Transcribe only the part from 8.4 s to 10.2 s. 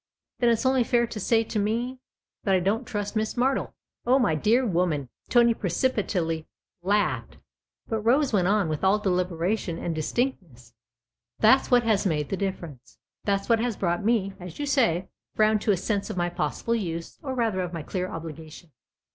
on with all deliberation and dis